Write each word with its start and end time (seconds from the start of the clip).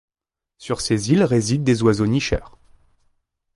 Sur 0.57 0.81
ces 0.81 1.11
îles 1.11 1.21
résident 1.23 1.63
des 1.63 1.83
oiseaux 1.83 2.07
nicheurs. 2.07 2.57